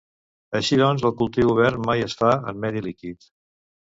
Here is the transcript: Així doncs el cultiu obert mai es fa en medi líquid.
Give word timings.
Així 0.59 0.79
doncs 0.79 1.03
el 1.09 1.13
cultiu 1.19 1.51
obert 1.57 1.83
mai 1.89 2.03
es 2.05 2.17
fa 2.21 2.31
en 2.53 2.59
medi 2.65 2.83
líquid. 2.87 3.29